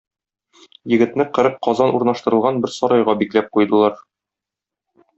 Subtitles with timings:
[0.93, 4.05] Егетне кырык казан урнаштырылган бер сарайга бикләп куйдылар.